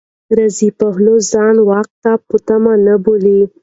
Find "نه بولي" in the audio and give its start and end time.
2.85-3.39